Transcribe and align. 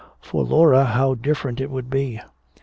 For 0.19 0.43
Laura 0.43 0.83
how 0.83 1.13
different 1.13 1.61
it 1.61 1.69
would 1.69 1.91
be. 1.91 2.19